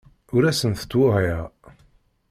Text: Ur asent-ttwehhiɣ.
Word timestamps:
Ur 0.35 0.43
asent-ttwehhiɣ. 0.49 1.43